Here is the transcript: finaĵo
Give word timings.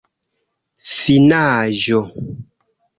finaĵo 0.95 2.03